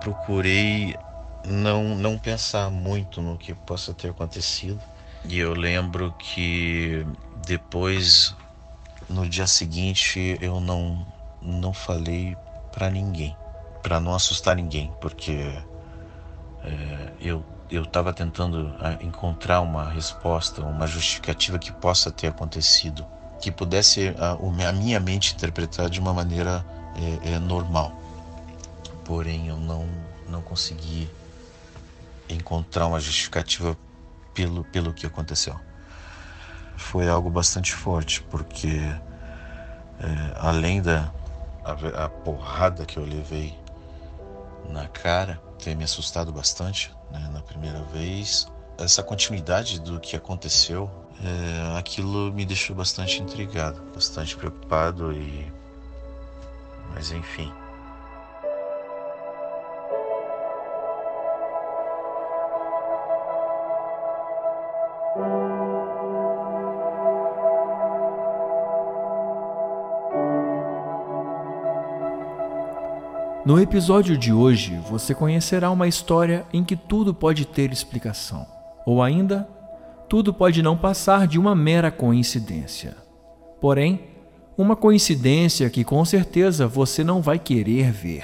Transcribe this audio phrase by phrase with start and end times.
[0.00, 0.96] procurei
[1.46, 4.80] não, não pensar muito no que possa ter acontecido.
[5.24, 7.04] E eu lembro que
[7.46, 8.34] depois,
[9.08, 11.06] no dia seguinte, eu não,
[11.42, 12.36] não falei
[12.72, 13.36] para ninguém,
[13.82, 15.32] para não assustar ninguém, porque
[16.64, 23.06] é, eu eu estava tentando ah, encontrar uma resposta, uma justificativa que possa ter acontecido,
[23.40, 26.64] que pudesse a, a minha mente interpretar de uma maneira
[27.22, 27.92] é, é, normal.
[29.08, 29.88] Porém, eu não
[30.28, 31.08] não consegui
[32.28, 33.74] encontrar uma justificativa
[34.34, 35.58] pelo pelo que aconteceu.
[36.76, 41.10] Foi algo bastante forte, porque é, além da
[41.64, 43.58] a, a porrada que eu levei
[44.68, 48.46] na cara, ter me assustado bastante né, na primeira vez.
[48.76, 50.90] Essa continuidade do que aconteceu,
[51.24, 55.50] é, aquilo me deixou bastante intrigado, bastante preocupado e.
[56.92, 57.50] Mas enfim.
[73.48, 78.46] No episódio de hoje, você conhecerá uma história em que tudo pode ter explicação,
[78.84, 79.48] ou ainda,
[80.06, 82.94] tudo pode não passar de uma mera coincidência.
[83.58, 84.02] Porém,
[84.54, 88.22] uma coincidência que com certeza você não vai querer ver.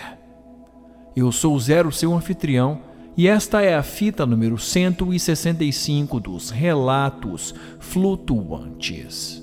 [1.17, 2.83] Eu sou o Zero, seu anfitrião,
[3.17, 9.43] e esta é a fita número 165 dos Relatos Flutuantes.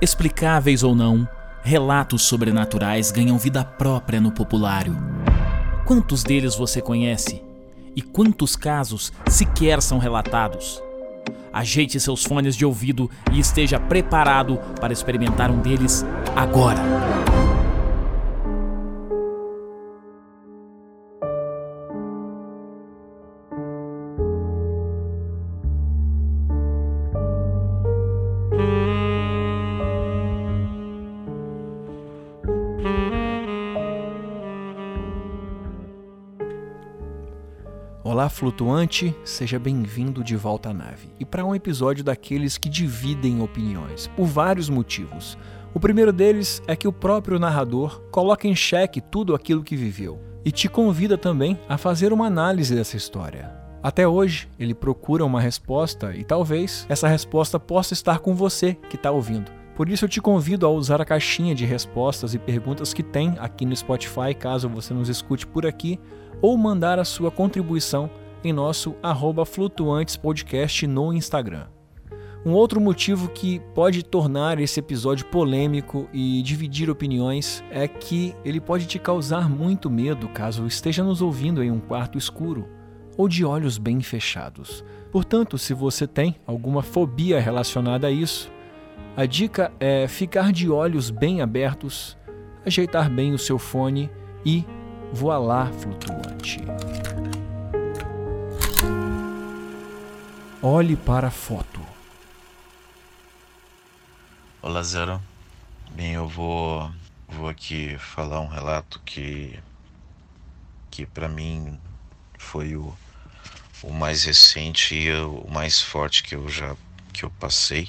[0.00, 1.28] Explicáveis ou não,
[1.62, 4.96] relatos sobrenaturais ganham vida própria no populário.
[5.84, 7.42] Quantos deles você conhece?
[7.94, 10.82] E quantos casos sequer são relatados?
[11.52, 16.04] Ajeite seus fones de ouvido e esteja preparado para experimentar um deles
[16.36, 16.80] agora.
[38.20, 41.08] Olá, flutuante, seja bem-vindo de volta à nave.
[41.18, 45.38] E para um episódio daqueles que dividem opiniões, por vários motivos.
[45.72, 50.20] O primeiro deles é que o próprio narrador coloca em xeque tudo aquilo que viveu
[50.44, 53.56] e te convida também a fazer uma análise dessa história.
[53.82, 58.96] Até hoje, ele procura uma resposta e talvez essa resposta possa estar com você que
[58.96, 59.59] está ouvindo.
[59.80, 63.34] Por isso eu te convido a usar a caixinha de respostas e perguntas que tem
[63.38, 65.98] aqui no Spotify, caso você nos escute por aqui,
[66.42, 68.10] ou mandar a sua contribuição
[68.44, 68.94] em nosso
[69.46, 71.68] flutuantespodcast no Instagram.
[72.44, 78.60] Um outro motivo que pode tornar esse episódio polêmico e dividir opiniões é que ele
[78.60, 82.68] pode te causar muito medo caso esteja nos ouvindo em um quarto escuro
[83.16, 84.84] ou de olhos bem fechados.
[85.10, 88.52] Portanto, se você tem alguma fobia relacionada a isso,
[89.16, 92.16] a dica é ficar de olhos bem abertos,
[92.64, 94.10] ajeitar bem o seu fone
[94.44, 94.64] e
[95.12, 96.60] voar flutuante.
[100.62, 101.80] Olhe para a foto.
[104.62, 105.20] Olá, Zero.
[105.92, 106.90] Bem, eu vou,
[107.28, 109.58] vou aqui falar um relato que,
[110.90, 111.78] que para mim
[112.38, 112.94] foi o,
[113.82, 116.76] o mais recente e o mais forte que eu já
[117.12, 117.88] que eu passei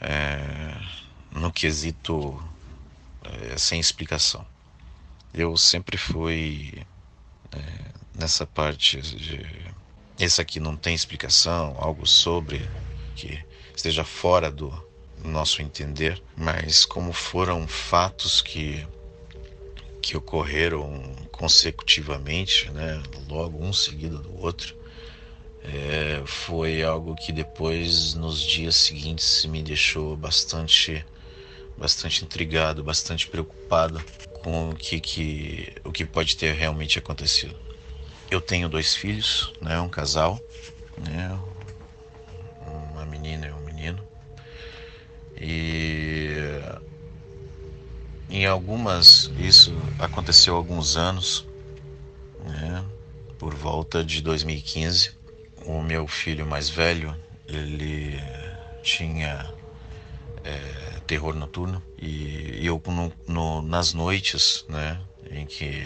[0.00, 0.74] é,
[1.30, 2.42] no quesito
[3.24, 4.46] é, sem explicação.
[5.32, 6.84] Eu sempre fui
[7.52, 7.60] é,
[8.14, 9.44] nessa parte de
[10.18, 12.66] esse aqui não tem explicação, algo sobre
[13.14, 14.72] que esteja fora do
[15.22, 18.86] nosso entender, mas como foram fatos que
[20.00, 24.76] que ocorreram consecutivamente, né, logo um seguido do outro,
[25.72, 31.04] é, foi algo que depois nos dias seguintes me deixou bastante
[31.76, 34.02] bastante intrigado, bastante preocupado
[34.42, 37.54] com o que, que, o que pode ter realmente acontecido.
[38.30, 40.40] Eu tenho dois filhos, né, um casal,
[40.98, 41.38] né,
[42.66, 44.02] uma menina e um menino.
[45.38, 46.34] E
[48.30, 51.46] em algumas, isso aconteceu há alguns anos,
[52.44, 52.84] né,
[53.38, 55.25] por volta de 2015.
[55.66, 57.14] O meu filho mais velho,
[57.48, 58.22] ele
[58.84, 59.52] tinha
[60.44, 65.84] é, terror noturno e, eu no, no, nas noites, né, em que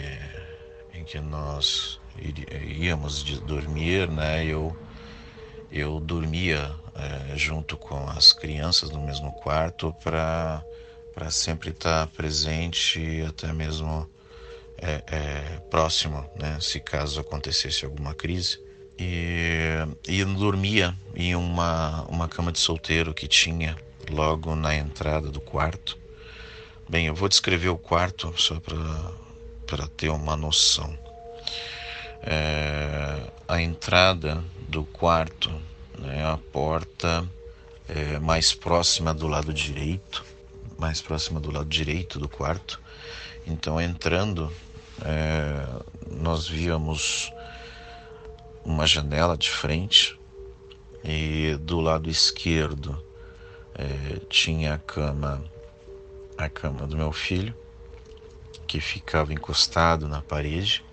[0.93, 1.99] em que nós
[2.77, 4.75] íamos dormir, né, eu
[5.71, 10.63] eu dormia é, junto com as crianças no mesmo quarto para
[11.13, 14.07] para sempre estar presente e até mesmo
[14.77, 18.59] é, é, próximo, né, se caso acontecesse alguma crise.
[19.03, 23.75] E, e dormia em uma, uma cama de solteiro que tinha
[24.07, 25.97] logo na entrada do quarto.
[26.87, 28.61] Bem, eu vou descrever o quarto só
[29.65, 30.95] para ter uma noção.
[32.21, 35.49] É, a entrada do quarto,
[35.97, 37.27] né, a porta
[37.89, 40.23] é, mais próxima do lado direito,
[40.77, 42.79] mais próxima do lado direito do quarto.
[43.47, 44.51] Então, entrando,
[45.03, 45.65] é,
[46.07, 47.31] nós víamos
[48.63, 50.19] uma janela de frente
[51.03, 53.01] e do lado esquerdo
[53.75, 55.43] é, tinha a cama,
[56.37, 57.55] a cama do meu filho,
[58.67, 60.83] que ficava encostado na parede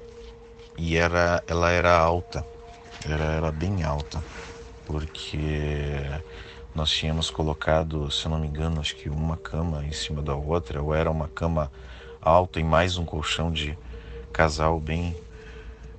[0.77, 2.45] e era, ela era alta,
[3.05, 4.23] era, era bem alta,
[4.87, 6.01] porque
[6.75, 10.35] nós tínhamos colocado, se eu não me engano, acho que uma cama em cima da
[10.35, 11.71] outra, ou era uma cama
[12.21, 13.77] alta e mais um colchão de
[14.33, 15.17] casal bem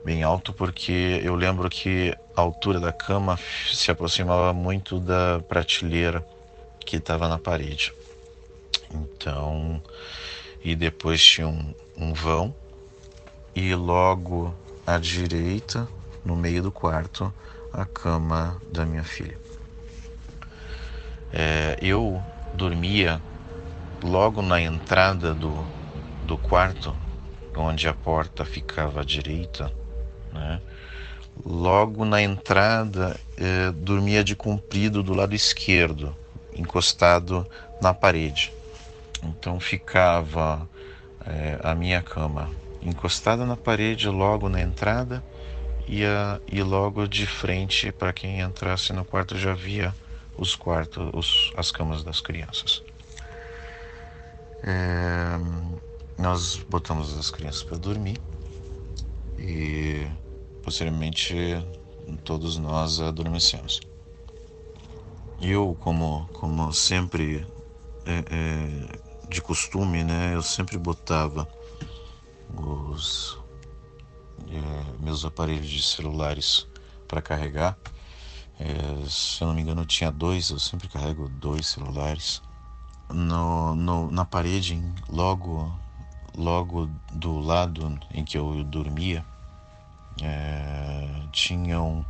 [0.03, 3.37] bem alto porque eu lembro que a altura da cama
[3.71, 6.25] se aproximava muito da prateleira
[6.79, 7.93] que estava na parede.
[8.91, 9.81] Então,
[10.63, 12.53] e depois tinha um, um vão
[13.55, 14.53] e logo
[14.85, 15.87] à direita,
[16.23, 17.33] no meio do quarto,
[17.73, 19.37] a cama da minha filha.
[21.31, 22.21] É, eu
[22.55, 23.21] dormia
[24.03, 25.53] logo na entrada do,
[26.25, 26.95] do quarto,
[27.55, 29.71] onde a porta ficava à direita,
[30.33, 30.61] né?
[31.45, 36.15] Logo na entrada, é, dormia de comprido do lado esquerdo,
[36.53, 37.47] encostado
[37.81, 38.51] na parede.
[39.23, 40.67] Então ficava
[41.25, 42.49] é, a minha cama
[42.81, 45.23] encostada na parede logo na entrada
[45.87, 49.93] e, a, e logo de frente para quem entrasse no quarto já via
[50.37, 52.83] os quartos, os, as camas das crianças.
[54.63, 55.39] É,
[56.17, 58.19] nós botamos as crianças para dormir
[59.39, 60.07] e
[60.61, 61.35] posteriormente
[62.23, 63.79] todos nós adormecemos.
[65.41, 67.47] Eu, como, como sempre
[68.05, 71.47] é, é, de costume, né, eu sempre botava
[72.53, 73.37] os
[74.49, 76.67] é, meus aparelhos de celulares
[77.07, 77.77] para carregar.
[78.59, 82.41] É, se eu não me engano, eu tinha dois, eu sempre carrego dois celulares.
[83.09, 85.73] No, no, na parede, logo,
[86.39, 89.25] logo do lado em que eu dormia,
[90.21, 92.05] é, tinham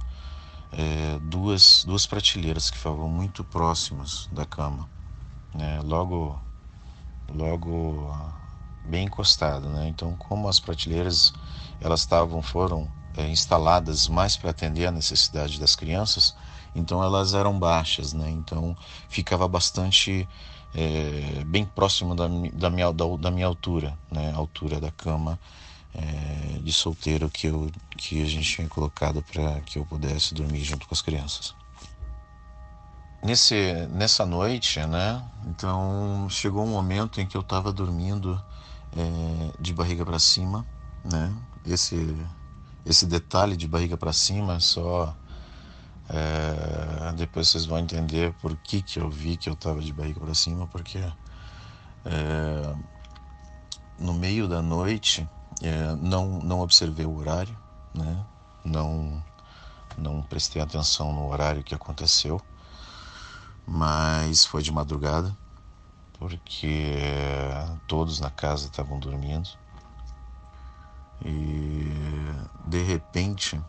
[0.72, 4.88] é, duas, duas prateleiras que ficavam muito próximas da cama,
[5.54, 5.82] né?
[5.84, 6.40] logo,
[7.34, 8.16] logo
[8.86, 9.88] bem encostado, né?
[9.88, 11.34] Então, como as prateleiras
[11.82, 12.88] elas estavam foram
[13.18, 16.36] é, instaladas mais para atender a necessidade das crianças,
[16.76, 18.30] então elas eram baixas, né?
[18.30, 18.78] Então
[19.08, 20.28] ficava bastante
[20.74, 24.32] é, bem próximo da, da, minha, da, da, minha altura, né?
[24.34, 25.40] A altura da cama
[25.94, 30.64] é, de solteiro que, eu, que a gente tinha colocado para que eu pudesse dormir
[30.64, 31.56] junto com as crianças.
[33.24, 35.24] Nesse, nessa noite, né?
[35.48, 38.42] Então chegou um momento em que eu estava dormindo
[38.96, 40.66] é, de barriga para cima,
[41.04, 41.34] né?
[41.66, 42.16] Esse
[42.86, 45.16] esse detalhe de barriga para cima só
[46.10, 50.20] é, depois vocês vão entender por que que eu vi que eu estava de barriga
[50.20, 52.76] para cima, porque é,
[54.00, 55.28] no meio da noite
[55.62, 57.56] é, não não observei o horário,
[57.94, 58.26] né?
[58.66, 59.24] Não
[59.98, 62.42] não prestei atenção no horário que aconteceu,
[63.68, 65.36] mas foi de madrugada
[66.20, 66.98] porque
[67.88, 69.50] todos na casa estavam dormindo
[71.24, 71.88] e
[72.66, 73.60] de repente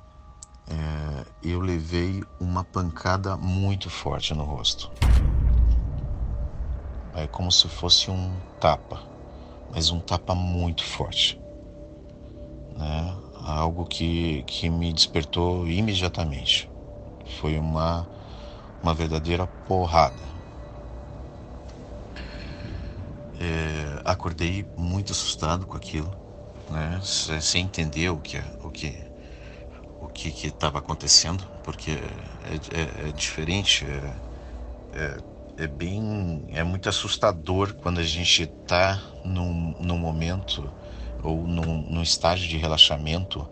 [0.70, 4.90] é, eu levei uma pancada muito forte no rosto.
[7.14, 9.02] É como se fosse um tapa,
[9.72, 11.40] mas um tapa muito forte.
[12.76, 13.16] Né?
[13.44, 16.70] Algo que, que me despertou imediatamente.
[17.40, 18.08] Foi uma,
[18.80, 20.30] uma verdadeira porrada.
[23.40, 26.14] É, acordei muito assustado com aquilo,
[26.70, 27.00] né?
[27.02, 29.09] Sem entender o que o que
[30.00, 34.16] o que estava acontecendo, porque é, é, é diferente, é,
[34.92, 35.18] é,
[35.58, 40.72] é, bem é muito assustador quando a gente está num, num momento
[41.22, 43.46] ou num, num estágio de relaxamento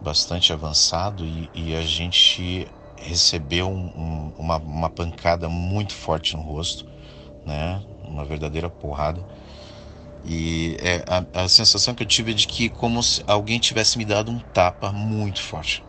[0.00, 6.42] bastante avançado e, e a gente recebeu um, um, uma, uma pancada muito forte no
[6.42, 6.86] rosto,
[7.44, 7.84] né?
[8.02, 9.24] uma verdadeira porrada.
[10.24, 13.98] E é, a, a, sensação que eu tive é de que como se alguém tivesse
[13.98, 15.84] me dado um tapa muito forte.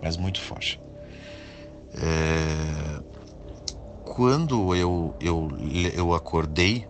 [0.00, 0.80] Mas muito forte.
[1.94, 3.00] É,
[4.04, 5.50] quando eu, eu,
[5.94, 6.86] eu acordei,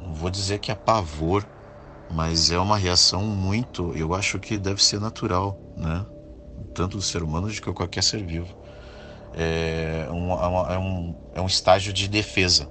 [0.00, 1.44] não vou dizer que é pavor,
[2.12, 6.06] mas é uma reação muito, eu acho que deve ser natural, né?
[6.74, 8.54] Tanto do ser humano de qualquer ser vivo.
[9.36, 12.68] É um, é, um, é um estágio de defesa.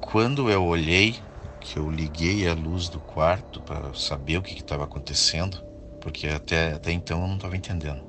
[0.00, 1.27] Quando eu olhei,
[1.60, 5.62] que eu liguei a luz do quarto para saber o que estava acontecendo,
[6.00, 8.02] porque até, até então eu não estava entendendo.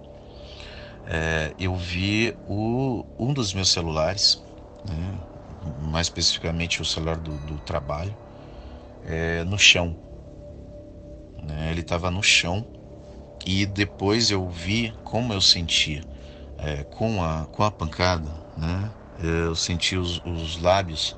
[1.05, 4.43] É, eu vi o, um dos meus celulares,
[4.83, 5.19] né,
[5.81, 8.15] mais especificamente o celular do, do trabalho,
[9.03, 9.95] é, no chão.
[11.41, 12.65] Né, ele estava no chão
[13.45, 16.01] e depois eu vi como eu sentia
[16.57, 21.15] é, com, a, com a pancada, né, eu senti os, os lábios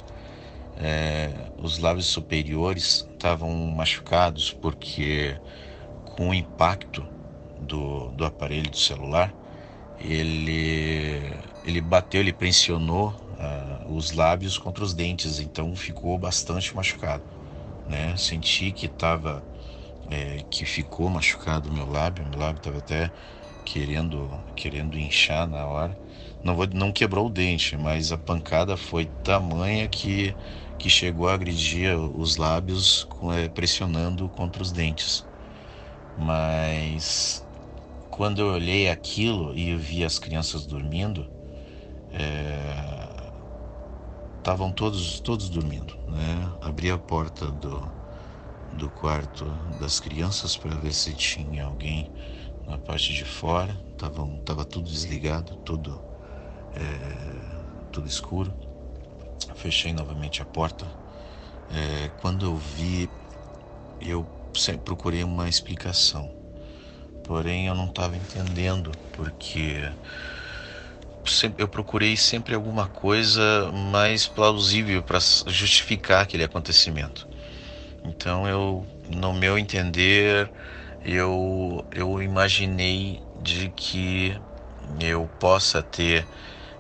[0.76, 5.40] é, os lábios superiores estavam machucados porque
[6.04, 7.10] com o impacto
[7.58, 9.38] do, do aparelho do celular
[9.98, 17.26] ele ele bateu, ele pressionou uh, os lábios contra os dentes, então ficou bastante machucado,
[17.86, 18.16] né?
[18.18, 19.46] Senti que estava
[20.10, 23.12] é, que ficou machucado meu lábio, meu lábio estava até
[23.66, 26.00] querendo querendo inchar na hora.
[26.44, 30.38] Não, vou, não quebrou o dente, mas a pancada foi tamanha que
[30.78, 35.28] que chegou a agredir os lábios é, pressionando contra os dentes.
[36.16, 37.48] Mas
[38.10, 41.32] quando eu olhei aquilo e vi as crianças dormindo,
[44.38, 46.56] estavam é, todos todos dormindo, né?
[46.62, 47.94] Abri a porta do,
[48.72, 49.46] do quarto
[49.80, 52.12] das crianças para ver se tinha alguém
[52.68, 53.76] na parte de fora.
[53.98, 56.02] Tava, tava tudo desligado, tudo
[56.76, 56.82] é,
[57.92, 58.54] tudo escuro.
[59.56, 60.88] Fechei novamente a porta.
[61.70, 63.10] É, quando eu vi,
[64.00, 64.28] eu
[64.84, 66.32] procurei uma explicação.
[67.24, 69.90] Porém, eu não estava entendendo porque
[71.58, 77.28] eu procurei sempre alguma coisa mais plausível para justificar aquele acontecimento.
[78.04, 80.52] Então, eu, no meu entender,
[81.04, 84.40] eu, eu imaginei de que
[85.00, 86.28] eu possa ter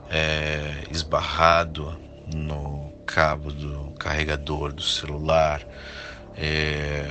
[0.09, 5.65] é, esbarrado no cabo do carregador do celular
[6.35, 7.05] é,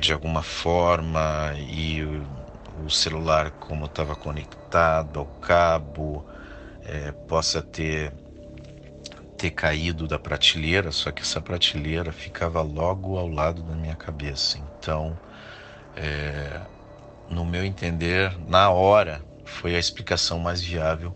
[0.00, 2.02] de alguma forma e
[2.74, 6.24] o, celular como estava conectado ao cabo
[6.84, 8.12] é, possa ter
[9.36, 14.58] ter caído da prateleira, só que essa prateleira ficava logo ao lado da minha cabeça.
[14.58, 15.18] Então,
[15.94, 16.68] é,
[17.28, 21.14] no meu entender, na hora foi a explicação mais viável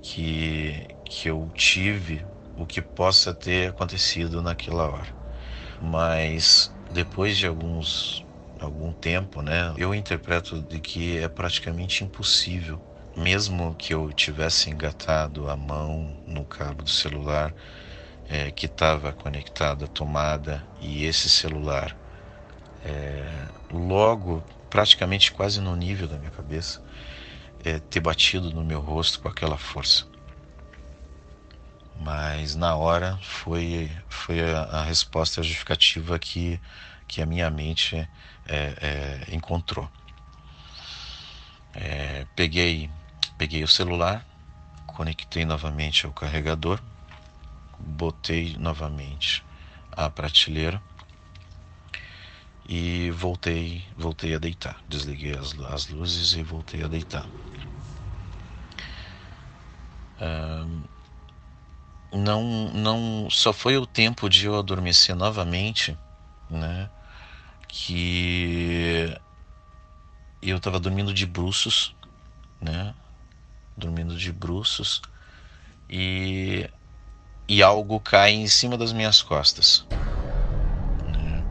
[0.00, 5.16] que, que eu tive o que possa ter acontecido naquela hora.
[5.80, 8.26] Mas depois de alguns
[8.60, 12.84] algum tempo, né, eu interpreto de que é praticamente impossível,
[13.16, 17.54] mesmo que eu tivesse engatado a mão no cabo do celular
[18.24, 21.98] é, que estava conectado à tomada e esse celular
[22.84, 26.82] é, logo praticamente quase no nível da minha cabeça
[27.64, 30.06] é, ter batido no meu rosto com aquela força
[32.00, 36.60] mas na hora foi, foi a, a resposta justificativa que,
[37.06, 38.08] que a minha mente é,
[38.48, 39.90] é, encontrou.
[41.74, 42.88] É, peguei,
[43.36, 44.24] peguei o celular,
[44.86, 46.80] conectei novamente ao carregador,
[47.78, 49.44] botei novamente
[49.92, 50.80] a prateleira
[52.68, 54.82] e voltei, voltei a deitar.
[54.88, 57.26] Desliguei as, as luzes e voltei a deitar.
[62.12, 65.96] Não, não só foi o tempo de eu adormecer novamente,
[66.50, 66.90] né?
[67.68, 69.14] Que
[70.42, 71.94] eu estava dormindo de bruços,
[72.60, 72.94] né?
[73.76, 75.02] Dormindo de bruços
[75.88, 76.68] e
[77.48, 79.86] e algo cai em cima das minhas costas.
[81.04, 81.46] Né?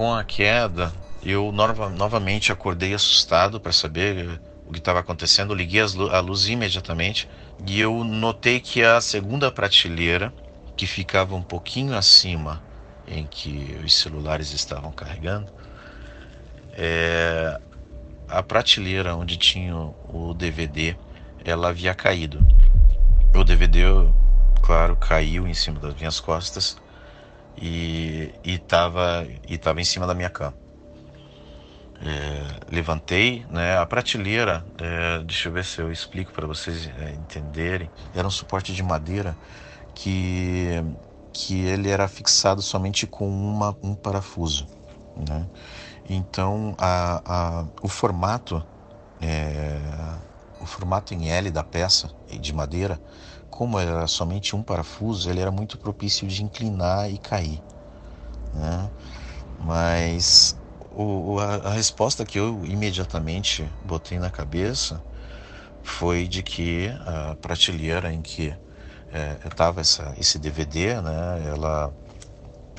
[0.00, 0.90] Com a queda,
[1.22, 5.54] eu nova, novamente acordei assustado para saber o que estava acontecendo.
[5.54, 7.28] liguei a luz imediatamente
[7.66, 10.32] e eu notei que a segunda prateleira,
[10.74, 12.62] que ficava um pouquinho acima
[13.06, 15.52] em que os celulares estavam carregando,
[16.72, 17.60] é,
[18.26, 20.96] a prateleira onde tinha o DVD,
[21.44, 22.38] ela havia caído.
[23.34, 23.80] O DVD,
[24.62, 26.78] claro, caiu em cima das minhas costas
[27.56, 30.56] e estava e tava em cima da minha cama
[32.00, 33.76] é, levantei, né?
[33.78, 38.30] A prateleira, é, deixa eu ver se eu explico para vocês é, entenderem, era um
[38.30, 39.38] suporte de madeira
[39.94, 40.68] que
[41.32, 44.68] que ele era fixado somente com uma, um parafuso,
[45.16, 45.50] né?
[46.04, 48.66] Então a, a, o formato
[49.20, 49.80] é,
[50.58, 53.00] o formato em L da peça de madeira
[53.60, 57.60] como era somente um parafuso, ele era muito propício de inclinar e cair.
[58.54, 58.90] Né?
[59.62, 60.56] Mas
[60.90, 64.98] o, a, a resposta que eu imediatamente botei na cabeça
[65.82, 68.54] foi de que a prateleira em que
[69.44, 69.84] estava é,
[70.18, 71.92] esse DVD, né, ela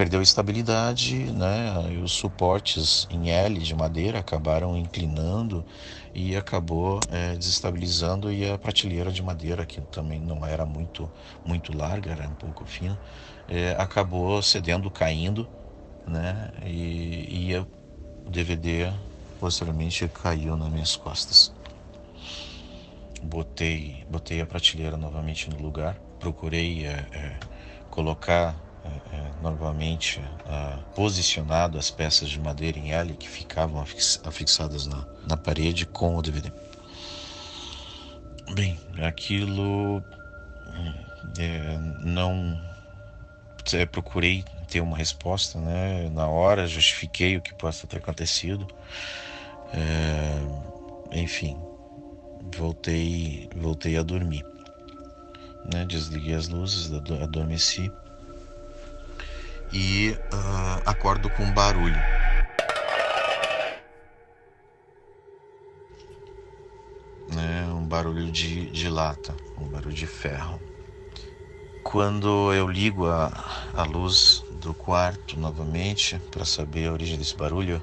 [0.02, 5.64] perdeu estabilidade, né, e os suportes em L de madeira acabaram inclinando
[6.12, 11.08] e acabou é, desestabilizando e a prateleira de madeira que também não era muito
[11.46, 13.00] muito larga, era um pouco fina,
[13.48, 15.48] é, acabou cedendo, caindo,
[16.08, 17.68] né, e, e o
[18.28, 18.92] DVD
[19.40, 21.54] posteriormente caiu nas minhas costas.
[23.22, 27.38] Botei, botei a prateleira novamente no lugar, procurei é, é,
[27.92, 30.22] colocar é, é novamente
[30.96, 33.84] posicionado as peças de madeira em L que ficavam
[34.24, 36.52] afixadas na, na parede com o DVD.
[38.54, 40.04] Bem, aquilo
[41.38, 42.60] é, não
[43.74, 46.10] é, procurei ter uma resposta, né?
[46.10, 48.68] Na hora justifiquei o que possa ter acontecido.
[49.74, 51.58] É, enfim,
[52.56, 54.46] voltei, voltei a dormir.
[55.72, 55.86] Né?
[55.86, 57.92] Desliguei as luzes, adormeci
[59.72, 61.96] e uh, acordo com um barulho.
[67.34, 67.66] Né?
[67.74, 70.60] Um barulho de, de lata, um barulho de ferro.
[71.84, 73.32] Quando eu ligo a,
[73.74, 77.82] a luz do quarto novamente para saber a origem desse barulho,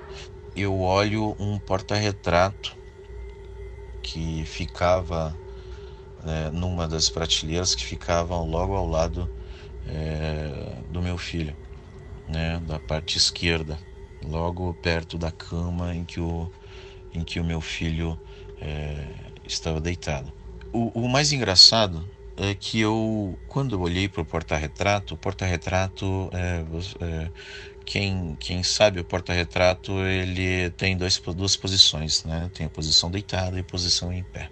[0.54, 2.76] eu olho um porta-retrato
[4.02, 5.36] que ficava
[6.26, 9.28] é, numa das prateleiras que ficavam logo ao lado
[9.86, 11.54] é, do meu filho,
[12.28, 13.78] né, da parte esquerda,
[14.24, 16.50] logo perto da cama em que o,
[17.14, 18.18] em que o meu filho
[18.60, 19.06] é,
[19.46, 20.32] estava deitado.
[20.72, 26.64] O, o mais engraçado é que eu, quando olhei para o porta-retrato, o porta-retrato, é,
[27.04, 27.30] é,
[27.84, 32.50] quem, quem sabe o porta-retrato, ele tem dois, duas posições, né?
[32.54, 34.50] Tem a posição deitada e a posição em pé.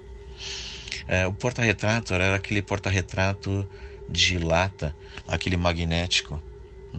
[1.06, 3.68] É, o porta-retrato era aquele porta-retrato
[4.08, 4.96] de lata,
[5.28, 6.42] aquele magnético,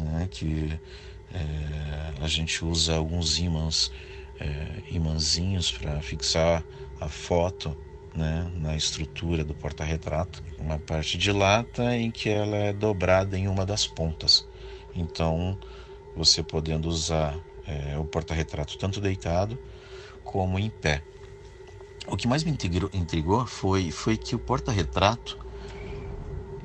[0.03, 0.27] né?
[0.29, 0.79] Que
[1.33, 3.91] é, a gente usa alguns ímãs,
[4.39, 6.63] é, imãzinhos para fixar
[6.99, 7.75] a foto
[8.15, 13.47] né, na estrutura do porta-retrato, uma parte de lata em que ela é dobrada em
[13.47, 14.47] uma das pontas.
[14.95, 15.57] Então,
[16.15, 19.57] você podendo usar é, o porta-retrato tanto deitado
[20.23, 21.03] como em pé.
[22.07, 22.51] O que mais me
[22.93, 25.37] intrigou foi, foi que o porta-retrato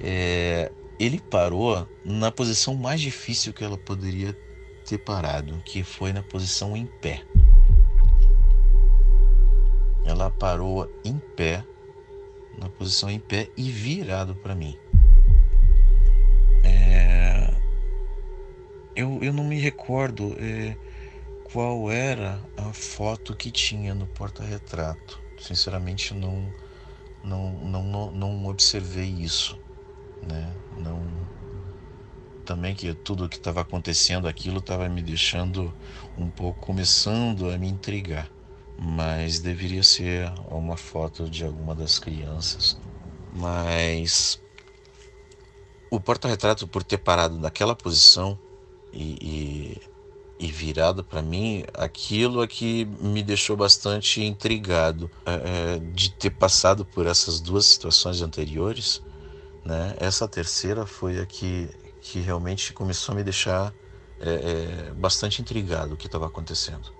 [0.01, 4.37] é, ele parou na posição mais difícil que ela poderia
[4.85, 7.25] ter parado, que foi na posição em pé
[10.05, 11.65] ela parou em pé,
[12.59, 14.77] na posição em pé e virado para mim.
[16.65, 17.55] É...
[18.95, 20.77] Eu, eu não me recordo é,
[21.45, 25.21] qual era a foto que tinha no porta-retrato.
[25.39, 26.53] Sinceramente, não,
[27.25, 29.59] não, não, não, observei isso.
[30.23, 30.55] Né?
[30.83, 31.29] Não,
[32.45, 35.75] também que tudo o que estava acontecendo, aquilo estava me deixando
[36.17, 38.31] um pouco, começando a me intrigar
[38.85, 42.79] mas deveria ser uma foto de alguma das crianças.
[43.33, 44.43] Mas
[45.91, 48.39] o porta-retrato, por ter parado naquela posição
[48.93, 49.79] e,
[50.41, 56.11] e, e virado para mim, aquilo é que me deixou bastante intrigado é, é, de
[56.11, 59.03] ter passado por essas duas situações anteriores.
[59.65, 59.95] Né?
[59.99, 61.69] Essa terceira foi a que,
[62.01, 63.73] que realmente começou a me deixar
[64.21, 66.93] é, é bastante intrigado o que estava acontecendo.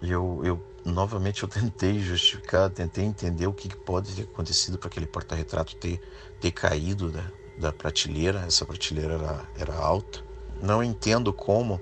[0.00, 5.06] Eu, eu novamente eu tentei justificar, tentei entender o que pode ter acontecido para aquele
[5.06, 6.00] porta-retrato ter,
[6.40, 7.24] ter caído da,
[7.58, 8.44] da prateleira.
[8.46, 10.22] Essa prateleira era, era alta.
[10.62, 11.80] Não entendo como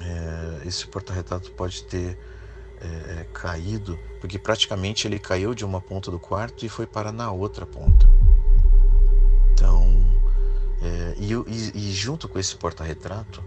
[0.00, 2.18] é, esse porta-retrato pode ter
[2.80, 7.30] é, caído, porque praticamente ele caiu de uma ponta do quarto e foi para na
[7.30, 8.08] outra ponta.
[10.80, 13.46] É, e, e, e junto com esse porta-retrato,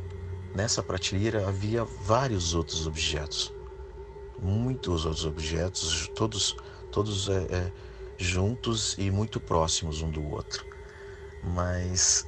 [0.53, 3.53] nessa prateleira havia vários outros objetos
[4.37, 6.55] muitos outros objetos, todos,
[6.89, 7.73] todos é, é,
[8.17, 10.65] juntos e muito próximos um do outro.
[11.41, 12.27] Mas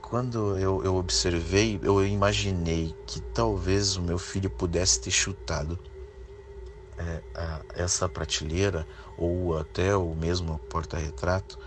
[0.00, 5.80] quando eu, eu observei, eu imaginei que talvez o meu filho pudesse ter chutado
[6.96, 11.58] é, a, essa prateleira ou até o mesmo porta-retrato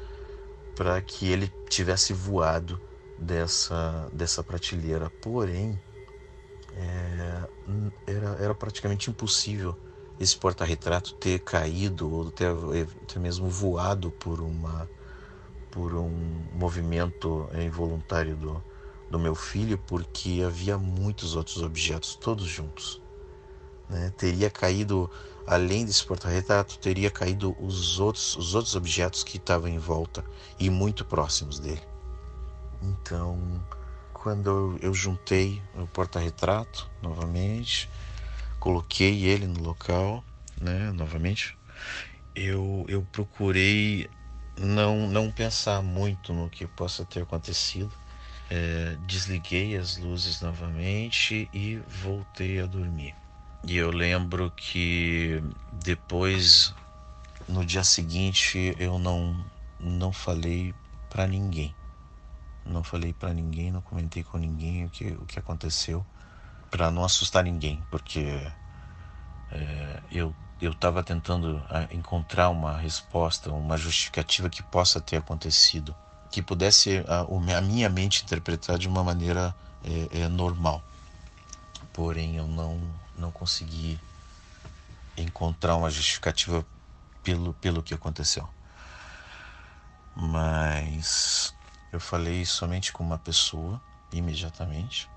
[0.76, 2.82] para que ele tivesse voado
[3.18, 5.10] dessa, dessa prateleira.
[5.22, 5.80] Porém,
[6.74, 7.50] é,
[8.08, 9.78] era, era praticamente impossível
[10.20, 12.50] esse porta-retrato ter caído ou ter,
[13.08, 14.90] ter mesmo voado por uma
[15.72, 16.10] por um
[16.54, 18.66] movimento involuntário do,
[19.10, 23.05] do meu filho, porque havia muitos outros objetos, todos juntos.
[23.90, 24.12] Né?
[24.18, 25.10] Teria caído,
[25.46, 30.24] além desse porta-retrato, teria caído os outros, os outros objetos que estavam em volta
[30.60, 31.82] e muito próximos dele.
[32.82, 33.64] Então,
[34.14, 37.90] quando eu, juntei o porta-retrato novamente,
[38.60, 40.24] coloquei ele no local,
[40.60, 41.58] né, novamente,
[42.36, 44.10] eu, eu procurei
[44.58, 47.92] não, não pensar muito no que possa ter acontecido.
[48.50, 53.16] É, desliguei as luzes novamente e voltei a dormir.
[53.68, 56.74] E eu lembro que depois,
[57.48, 59.44] no dia seguinte, eu não,
[59.80, 60.74] não falei
[61.10, 61.74] para ninguém.
[62.66, 66.06] Não falei para ninguém, não comentei com ninguém o que, o que aconteceu,
[66.70, 68.22] para não assustar ninguém, porque
[69.52, 75.94] é, eu eu estava tentando ah, encontrar uma resposta, uma justificativa que possa ter acontecido,
[76.32, 77.26] que pudesse a,
[77.58, 80.82] a minha mente interpretar de uma maneira é, é, normal.
[81.92, 82.80] Porém, eu não,
[83.18, 84.00] não consegui
[85.18, 86.66] encontrar uma justificativa
[87.24, 88.48] pelo, pelo que aconteceu.
[90.16, 91.54] Mas
[91.92, 95.10] eu falei somente com uma pessoa imediatamente,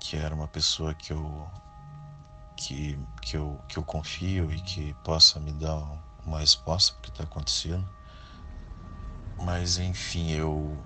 [0.00, 1.50] que era uma pessoa que eu
[2.56, 5.76] que, que, eu, que eu confio e que possa me dar
[6.24, 7.88] uma resposta para o que está acontecendo.
[9.36, 10.84] Mas enfim, eu,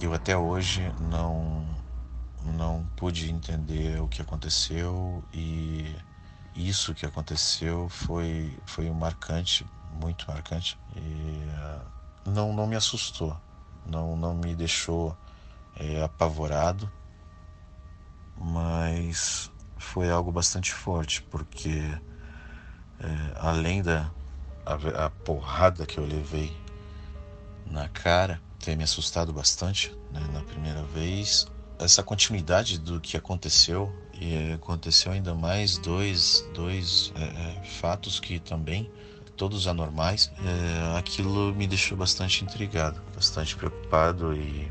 [0.00, 1.79] eu até hoje não,
[2.44, 5.94] não pude entender o que aconteceu e
[6.54, 9.66] isso que aconteceu foi, foi um marcante,
[10.00, 10.78] muito marcante.
[10.96, 13.36] E uh, não, não me assustou,
[13.86, 15.16] não, não me deixou
[15.76, 16.90] é, apavorado,
[18.36, 21.80] mas foi algo bastante forte, porque
[23.00, 24.10] é, além da
[24.66, 26.54] a, a, porrada que eu levei
[27.66, 31.46] na cara, ter me assustado bastante né, na primeira vez,
[31.80, 38.38] essa continuidade do que aconteceu, e aconteceu ainda mais dois, dois é, é fatos que
[38.38, 38.90] também,
[39.36, 44.70] todos anormais, é, aquilo me deixou bastante intrigado, bastante preocupado e.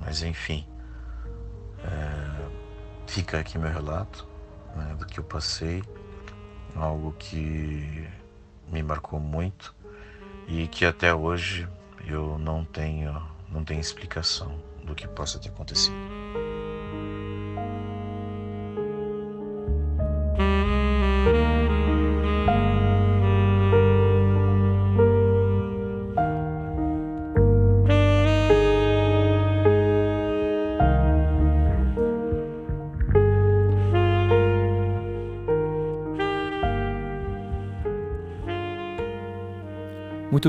[0.00, 0.66] Mas enfim.
[1.84, 2.60] É,
[3.10, 4.24] Fica aqui meu relato
[4.76, 5.82] né, do que eu passei,
[6.76, 8.08] algo que
[8.70, 9.74] me marcou muito
[10.46, 11.66] e que até hoje
[12.06, 15.96] eu não tenho, não tenho explicação do que possa ter acontecido.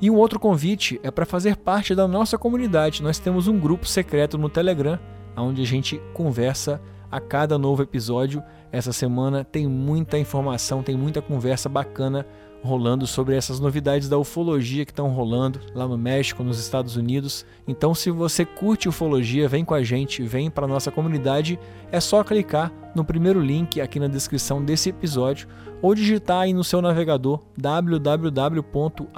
[0.00, 3.02] E um outro convite é para fazer parte da nossa comunidade.
[3.02, 4.98] Nós temos um grupo secreto no Telegram,
[5.36, 6.80] onde a gente conversa
[7.10, 8.42] a cada novo episódio.
[8.72, 12.26] Essa semana tem muita informação, tem muita conversa bacana
[12.62, 17.44] rolando sobre essas novidades da ufologia que estão rolando lá no México, nos Estados Unidos.
[17.66, 21.58] Então, se você curte ufologia, vem com a gente, vem para nossa comunidade.
[21.90, 25.48] É só clicar no primeiro link aqui na descrição desse episódio
[25.80, 29.12] ou digitar aí no seu navegador www.apoia.se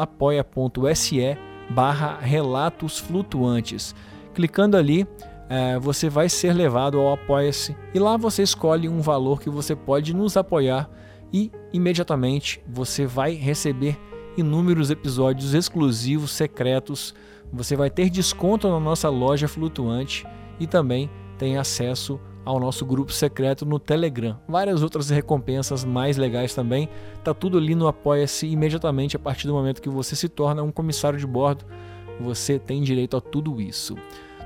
[1.71, 3.95] barra relatos flutuantes.
[4.33, 5.07] Clicando ali,
[5.49, 9.77] é, você vai ser levado ao Apoia-se e lá você escolhe um valor que você
[9.77, 10.89] pode nos apoiar
[11.35, 13.99] e imediatamente você vai receber
[14.37, 17.13] inúmeros episódios exclusivos, secretos.
[17.53, 20.25] Você vai ter desconto na nossa loja flutuante
[20.61, 24.39] e também tem acesso ao nosso grupo secreto no Telegram.
[24.47, 26.89] Várias outras recompensas mais legais também.
[27.25, 30.71] Tá tudo ali no Apoia-se imediatamente a partir do momento que você se torna um
[30.71, 31.65] comissário de bordo.
[32.21, 33.97] Você tem direito a tudo isso.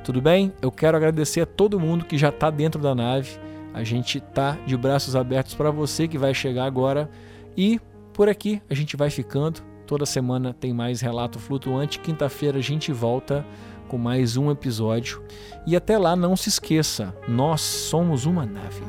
[0.05, 0.55] Tudo bem?
[0.63, 3.39] Eu quero agradecer a todo mundo que já está dentro da nave.
[3.79, 7.09] A gente tá de braços abertos para você que vai chegar agora.
[7.57, 7.81] E
[8.13, 9.61] por aqui a gente vai ficando.
[9.87, 12.01] Toda semana tem mais relato flutuante.
[12.01, 13.47] Quinta-feira a gente volta
[13.87, 15.23] com mais um episódio.
[15.65, 18.83] E até lá, não se esqueça: nós somos uma nave.